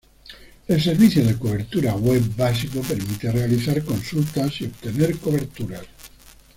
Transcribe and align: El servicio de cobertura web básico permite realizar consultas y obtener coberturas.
El 0.67 0.81
servicio 0.81 1.23
de 1.23 1.37
cobertura 1.37 1.93
web 1.93 2.23
básico 2.35 2.81
permite 2.81 3.31
realizar 3.31 3.83
consultas 3.85 4.59
y 4.61 4.65
obtener 4.65 5.15
coberturas. 5.19 5.85